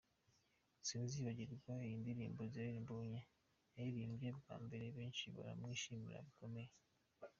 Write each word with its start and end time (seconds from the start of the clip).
'Sinzibagirwa' 0.83 1.77
ni 1.79 1.87
yo 1.91 1.95
ndirimbo 2.01 2.39
Israel 2.49 2.77
Mbonyi 2.83 3.21
yaririmbye 3.75 4.29
bwa 4.37 4.55
mbere, 4.65 4.85
benshi 4.97 5.23
baramwishimira 5.35 6.19
bikomeye. 6.27 6.71